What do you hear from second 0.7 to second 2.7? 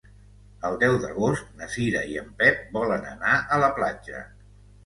deu d'agost na Cira i en Pep